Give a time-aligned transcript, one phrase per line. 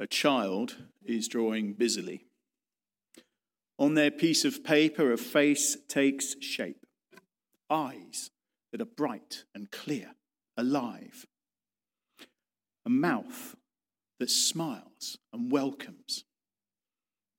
[0.00, 2.26] A child is drawing busily.
[3.78, 6.86] On their piece of paper, a face takes shape.
[7.68, 8.30] Eyes
[8.70, 10.14] that are bright and clear,
[10.56, 11.26] alive.
[12.86, 13.56] A mouth
[14.20, 16.24] that smiles and welcomes.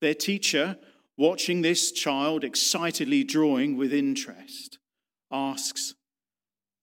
[0.02, 0.78] Their teacher,
[1.18, 4.80] watching this child excitedly drawing with interest,
[5.32, 5.96] asks,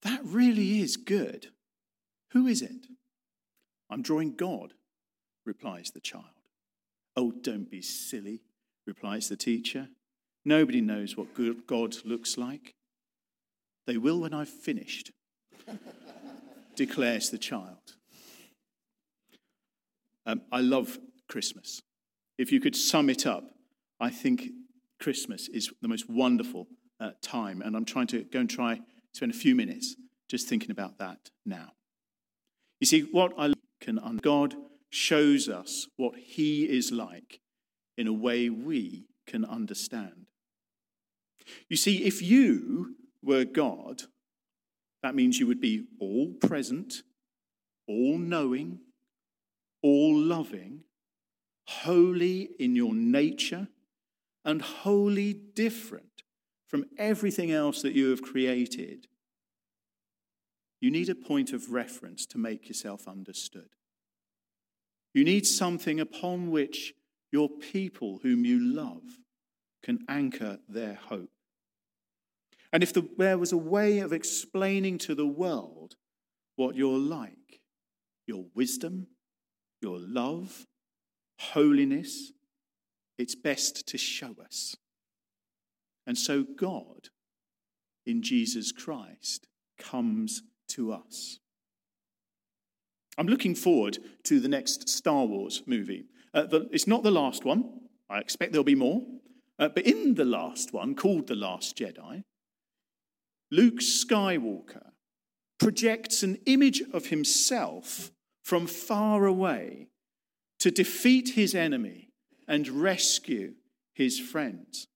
[0.02, 1.48] That really is good.
[2.32, 2.87] Who is it?
[3.90, 4.73] I'm drawing God,
[5.46, 6.24] replies the child.
[7.16, 8.42] Oh, don't be silly,
[8.87, 9.88] replies the teacher.
[10.45, 11.34] Nobody knows what
[11.66, 12.74] God looks like.
[13.87, 15.12] They will when I've finished,
[16.77, 17.95] declares the child.
[20.27, 20.98] Um, I love
[21.29, 21.80] Christmas.
[22.37, 23.45] If you could sum it up,
[24.01, 24.51] I think
[25.01, 26.66] Christmas is the most wonderful
[27.01, 29.95] uh, time, and I'm trying to go and try to spend a few minutes
[30.28, 31.73] just thinking about that now.
[32.80, 34.54] You see, what I can un- God
[34.97, 37.41] shows us what He is like
[37.99, 40.27] in a way we can understand.
[41.69, 44.05] You see, if you were God,
[45.02, 47.02] that means you would be all present,
[47.87, 48.80] all knowing,
[49.83, 50.85] all loving,
[51.69, 53.69] holy in your nature,
[54.45, 56.23] and wholly different
[56.67, 59.07] from everything else that you have created.
[60.80, 63.69] You need a point of reference to make yourself understood.
[65.16, 66.92] You need something upon which
[67.32, 69.00] your people whom you love
[69.82, 71.31] can anchor their hope.
[72.70, 75.94] And if the, there was a way of explaining to the world
[76.56, 77.62] what you're like,
[78.26, 79.06] your wisdom,
[79.81, 80.66] your love,
[81.38, 82.32] holiness,
[83.16, 84.76] it's best to show us.
[86.06, 87.09] And so God,
[88.05, 89.47] in Jesus Christ,
[89.78, 91.38] comes to us.
[93.19, 96.06] I'm looking forward to the next Star Wars movie.
[96.34, 97.65] Uh, the, it's not the last one.
[98.10, 99.03] I expect there'll be more.
[99.59, 102.25] Uh, but in the last one, called The Last Jedi,
[103.50, 104.91] Luke Skywalker
[105.59, 108.10] projects an image of himself
[108.44, 109.88] from far away
[110.59, 112.10] to defeat his enemy
[112.47, 113.55] and rescue
[113.94, 114.87] his friends.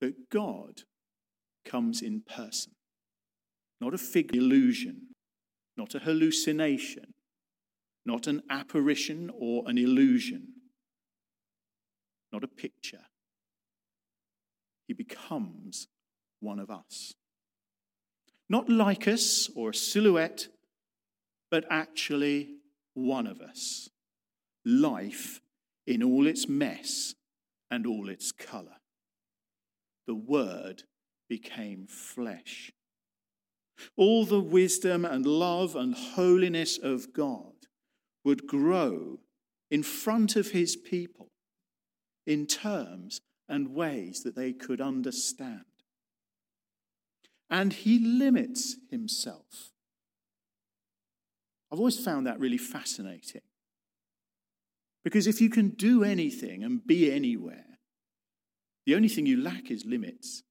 [0.00, 0.82] But God
[1.64, 2.72] comes in person,
[3.80, 5.07] not a figure illusion,
[5.78, 7.14] not a hallucination,
[8.04, 10.48] not an apparition or an illusion,
[12.32, 13.06] not a picture.
[14.88, 15.86] He becomes
[16.40, 17.14] one of us.
[18.48, 20.48] Not like us or a silhouette,
[21.50, 22.56] but actually
[22.94, 23.88] one of us.
[24.64, 25.40] Life
[25.86, 27.14] in all its mess
[27.70, 28.78] and all its colour.
[30.06, 30.82] The Word
[31.28, 32.72] became flesh.
[33.96, 37.52] All the wisdom and love and holiness of God
[38.24, 39.20] would grow
[39.70, 41.30] in front of his people
[42.26, 45.64] in terms and ways that they could understand.
[47.50, 49.72] And he limits himself.
[51.72, 53.42] I've always found that really fascinating.
[55.04, 57.78] Because if you can do anything and be anywhere,
[58.84, 60.42] the only thing you lack is limits.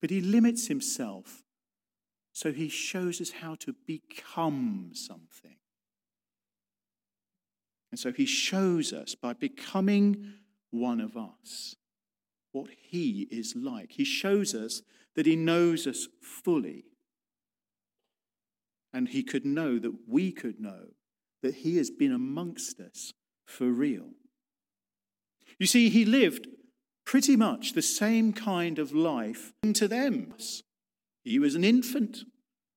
[0.00, 1.42] But he limits himself
[2.32, 5.56] so he shows us how to become something.
[7.90, 10.34] And so he shows us by becoming
[10.70, 11.74] one of us
[12.52, 13.92] what he is like.
[13.92, 14.82] He shows us
[15.14, 16.84] that he knows us fully.
[18.92, 20.88] And he could know that we could know
[21.42, 23.12] that he has been amongst us
[23.46, 24.10] for real.
[25.58, 26.48] You see, he lived
[27.04, 30.34] pretty much the same kind of life to them.
[31.24, 32.24] He was an infant,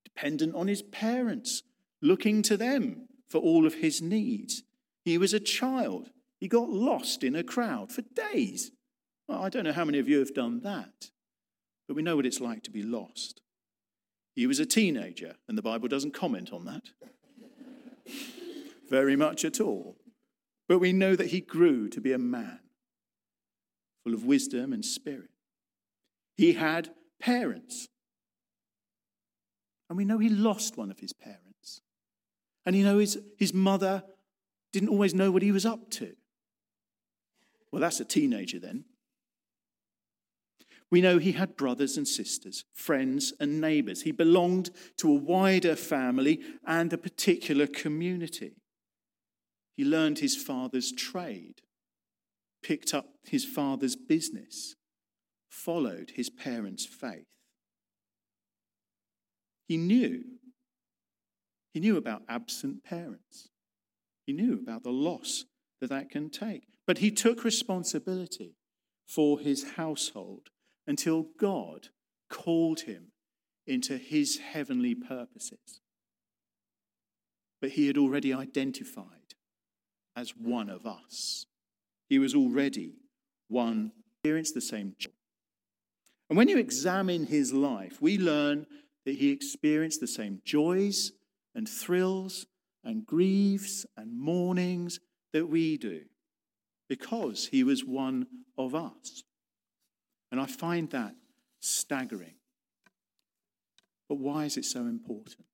[0.04, 1.64] dependent on his parents,
[2.02, 4.64] looking to them for all of his needs.
[5.06, 6.10] He was a child.
[6.40, 8.72] He got lost in a crowd for days.
[9.28, 11.10] Well, I don't know how many of you have done that,
[11.88, 13.42] but we know what it's like to be lost.
[14.36, 16.90] He was a teenager, and the Bible doesn't comment on that
[18.90, 19.98] very much at all.
[20.68, 22.60] But we know that he grew to be a man
[24.04, 25.32] full of wisdom and spirit.
[26.38, 27.88] He had parents
[29.94, 31.82] and we know he lost one of his parents.
[32.66, 34.02] And you know his, his mother
[34.72, 36.16] didn't always know what he was up to.
[37.72, 38.86] Well, that's a teenager then.
[40.90, 44.02] We know he had brothers and sisters, friends and neighbors.
[44.02, 48.54] He belonged to a wider family and a particular community.
[49.76, 51.62] He learned his father's trade,
[52.64, 54.74] picked up his father's business,
[55.52, 57.33] followed his parents' faith.
[59.74, 60.24] He knew.
[61.74, 63.50] He knew about absent parents.
[64.28, 65.46] He knew about the loss
[65.82, 66.68] that that can take.
[66.86, 68.54] But he took responsibility
[69.08, 70.50] for his household
[70.86, 71.88] until God
[72.30, 73.14] called him
[73.66, 75.82] into his heavenly purposes.
[77.60, 79.34] But he had already identified
[80.16, 81.48] as one of us.
[82.10, 82.94] He was already
[83.48, 84.96] one, experienced the same.
[86.30, 88.68] And when you examine his life, we learn
[89.06, 91.12] that he experienced the same joys
[91.56, 92.46] and thrills
[92.84, 95.00] and griefs and mournings
[95.32, 96.02] that we do
[96.90, 98.28] because he was one
[98.58, 99.24] of us.
[100.32, 101.16] And I find that
[101.60, 102.36] staggering.
[104.10, 105.46] But why is it so important?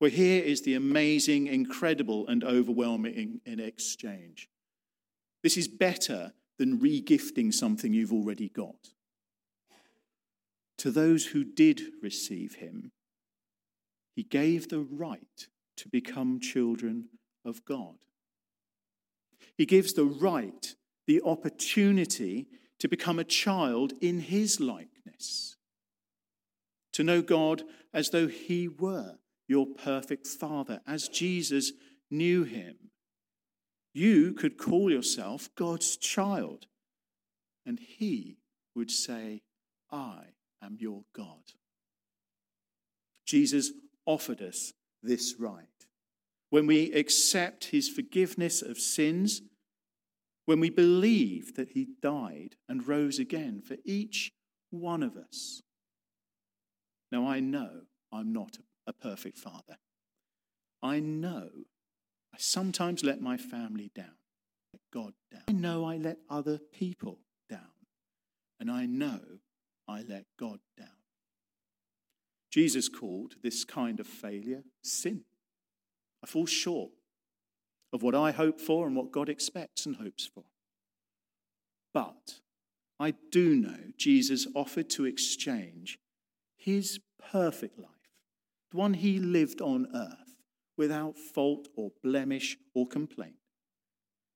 [0.00, 4.48] Well, here is the amazing, incredible, and overwhelming in exchange.
[5.42, 8.93] This is better than regifting something you've already got.
[10.84, 12.92] To those who did receive him,
[14.14, 15.48] he gave the right
[15.78, 17.06] to become children
[17.42, 17.94] of God.
[19.56, 20.74] He gives the right,
[21.06, 22.48] the opportunity
[22.80, 25.56] to become a child in his likeness,
[26.92, 27.62] to know God
[27.94, 29.14] as though he were
[29.48, 31.72] your perfect Father, as Jesus
[32.10, 32.90] knew him.
[33.94, 36.66] You could call yourself God's child,
[37.64, 38.36] and he
[38.74, 39.40] would say,
[39.90, 40.24] I
[40.64, 41.52] am your God.
[43.26, 43.72] Jesus
[44.06, 44.72] offered us
[45.02, 45.66] this right.
[46.50, 49.42] When we accept his forgiveness of sins,
[50.46, 54.32] when we believe that he died and rose again for each
[54.70, 55.62] one of us.
[57.10, 57.82] Now, I know
[58.12, 59.78] I'm not a perfect father.
[60.82, 61.48] I know
[62.34, 64.16] I sometimes let my family down,
[64.72, 65.42] let God down.
[65.48, 67.60] I know I let other people down.
[68.60, 69.20] And I know
[69.88, 70.88] I let God down.
[72.50, 75.22] Jesus called this kind of failure sin.
[76.22, 76.92] I fall short
[77.92, 80.44] of what I hope for and what God expects and hopes for.
[81.92, 82.40] But
[82.98, 85.98] I do know Jesus offered to exchange
[86.56, 87.00] his
[87.30, 87.90] perfect life,
[88.70, 90.36] the one he lived on earth
[90.76, 93.36] without fault or blemish or complaint,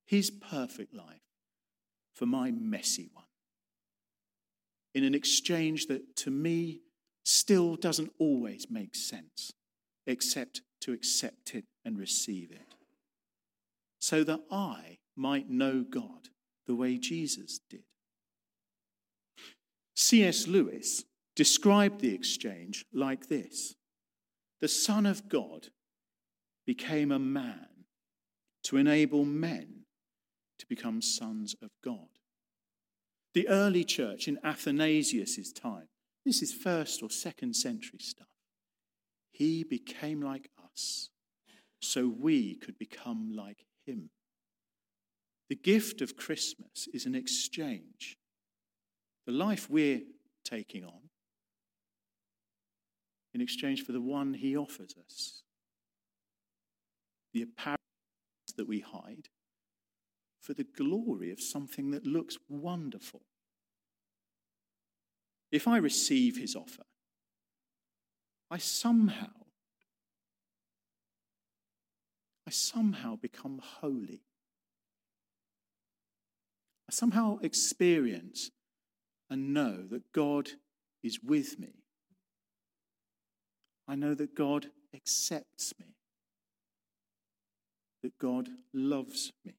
[0.04, 1.22] his perfect life
[2.14, 3.24] for my messy one.
[4.94, 6.80] In an exchange that to me
[7.24, 9.52] still doesn't always make sense,
[10.06, 12.74] except to accept it and receive it,
[14.00, 16.30] so that I might know God
[16.66, 17.82] the way Jesus did.
[19.94, 20.46] C.S.
[20.46, 21.04] Lewis
[21.34, 23.74] described the exchange like this
[24.60, 25.68] The Son of God
[26.66, 27.66] became a man
[28.64, 29.84] to enable men
[30.58, 32.07] to become sons of God.
[33.38, 35.86] The early church in Athanasius' time,
[36.26, 38.26] this is first or second century stuff,
[39.30, 41.10] he became like us
[41.80, 44.10] so we could become like him.
[45.48, 48.18] The gift of Christmas is an exchange.
[49.24, 50.00] The life we're
[50.44, 51.10] taking on
[53.32, 55.42] in exchange for the one he offers us
[57.32, 57.78] the apparent
[58.56, 59.28] that we hide
[60.40, 63.22] for the glory of something that looks wonderful.
[65.50, 66.84] If I receive his offer,
[68.50, 69.28] I somehow
[72.46, 74.22] I somehow become holy.
[76.88, 78.50] I somehow experience
[79.28, 80.48] and know that God
[81.02, 81.74] is with me.
[83.86, 85.88] I know that God accepts me
[88.02, 89.54] that God loves me.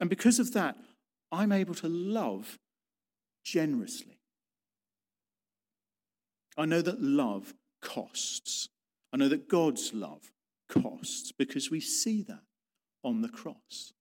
[0.00, 0.76] And because of that,
[1.32, 2.58] I'm able to love
[3.44, 4.17] generously.
[6.58, 8.68] I know that love costs.
[9.12, 10.32] I know that God's love
[10.68, 12.42] costs because we see that
[13.04, 13.92] on the cross.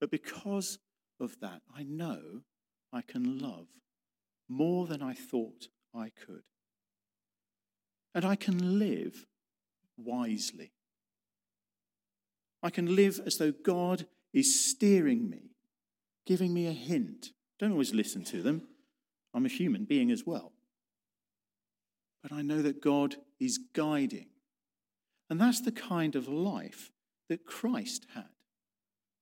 [0.00, 0.78] But because
[1.20, 2.42] of that, I know
[2.92, 3.66] I can love
[4.48, 6.44] more than I thought I could.
[8.14, 9.26] And I can live
[9.96, 10.72] wisely.
[12.62, 15.50] I can live as though God is steering me,
[16.26, 17.30] giving me a hint.
[17.58, 18.68] Don't always listen to them.
[19.34, 20.52] I'm a human being as well.
[22.22, 24.28] But I know that God is guiding.
[25.28, 26.90] And that's the kind of life
[27.28, 28.28] that Christ had.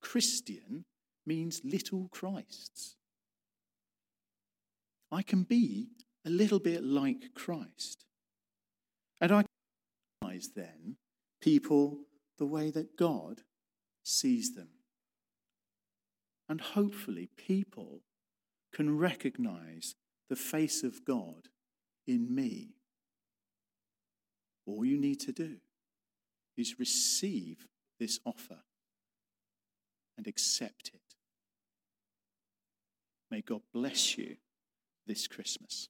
[0.00, 0.84] Christian
[1.26, 2.96] means little Christs.
[5.12, 5.88] I can be
[6.24, 8.04] a little bit like Christ.
[9.20, 9.44] And I
[10.22, 10.96] recognize then
[11.40, 11.98] people
[12.38, 13.42] the way that God
[14.02, 14.68] sees them.
[16.48, 18.00] And hopefully, people
[18.74, 19.94] can recognize
[20.28, 21.48] the face of God
[22.06, 22.74] in me.
[24.70, 25.56] All you need to do
[26.56, 27.66] is receive
[27.98, 28.58] this offer
[30.16, 31.00] and accept it.
[33.30, 34.36] May God bless you
[35.06, 35.88] this Christmas.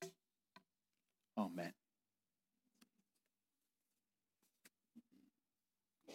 [1.37, 1.72] Amen.